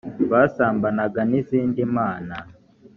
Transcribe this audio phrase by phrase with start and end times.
[0.31, 2.35] basambanaga n izindi mana